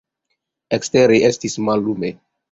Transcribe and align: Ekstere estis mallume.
Ekstere 0.77 1.19
estis 1.27 1.57
mallume. 1.67 2.11